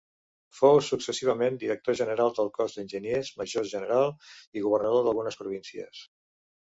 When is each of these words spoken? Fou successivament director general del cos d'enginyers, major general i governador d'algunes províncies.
Fou 0.59 0.79
successivament 0.85 1.59
director 1.63 1.95
general 1.99 2.33
del 2.39 2.49
cos 2.57 2.77
d'enginyers, 2.77 3.31
major 3.43 3.67
general 3.75 4.09
i 4.11 4.65
governador 4.65 5.07
d'algunes 5.09 5.39
províncies. 5.43 6.01